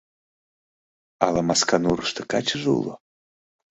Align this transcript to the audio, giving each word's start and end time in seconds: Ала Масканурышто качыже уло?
Ала 1.25 1.41
Масканурышто 1.49 2.21
качыже 2.31 2.69
уло? 2.79 2.93